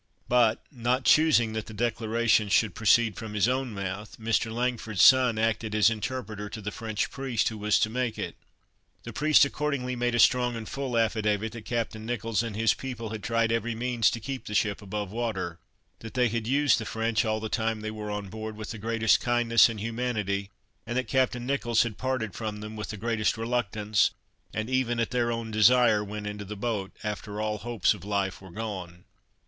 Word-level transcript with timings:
But, 0.27 0.65
not 0.71 1.05
choosing 1.05 1.53
that 1.53 1.67
the 1.67 1.75
declaration 1.75 2.49
should 2.49 2.73
proceed 2.73 3.15
from 3.15 3.35
his 3.35 3.47
own 3.47 3.71
mouth, 3.71 4.17
Mr. 4.17 4.51
Langford's 4.51 5.03
son 5.03 5.37
acted 5.37 5.75
as 5.75 5.91
interpreter 5.91 6.49
to 6.49 6.59
the 6.59 6.71
French 6.71 7.11
priest, 7.11 7.49
who 7.49 7.57
was 7.59 7.77
to 7.81 7.87
make 7.87 8.17
it. 8.17 8.35
The 9.03 9.13
priest 9.13 9.45
accordingly 9.45 9.95
made 9.95 10.15
a 10.15 10.19
strong 10.19 10.55
and 10.55 10.67
full 10.67 10.97
affidavit, 10.97 11.51
that 11.51 11.65
Captain 11.65 12.03
Nicholls 12.03 12.41
and 12.41 12.55
his 12.55 12.73
people 12.73 13.09
had 13.09 13.21
tried 13.21 13.51
every 13.51 13.75
means 13.75 14.09
to 14.09 14.19
keep 14.19 14.47
the 14.47 14.55
ship 14.55 14.81
above 14.81 15.11
water; 15.11 15.59
that 15.99 16.15
they 16.15 16.29
had 16.29 16.47
used 16.47 16.79
the 16.79 16.85
French 16.85 17.23
all 17.23 17.39
the 17.39 17.47
time 17.47 17.81
they 17.81 17.91
were 17.91 18.09
on 18.09 18.27
board, 18.27 18.57
with 18.57 18.71
the 18.71 18.79
greatest 18.79 19.19
kindness 19.21 19.69
and 19.69 19.79
humanity, 19.79 20.49
and 20.87 20.97
that 20.97 21.07
Captain 21.07 21.45
Nicholls 21.45 21.83
had 21.83 21.99
parted 21.99 22.33
from 22.33 22.59
them 22.61 22.75
with 22.75 22.89
the 22.89 22.97
greatest 22.97 23.37
reluctance, 23.37 24.09
and 24.51 24.67
even 24.67 24.99
at 24.99 25.11
their 25.11 25.31
own 25.31 25.51
desire 25.51 26.03
went 26.03 26.25
into 26.25 26.43
the 26.43 26.55
boat, 26.57 26.89
after 27.03 27.39
all 27.39 27.59
hopes 27.59 27.93
of 27.93 28.03
life 28.03 28.41
were 28.41 28.49
gone. 28.49 29.03